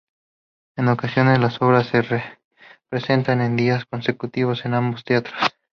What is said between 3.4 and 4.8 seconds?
en días consecutivos, en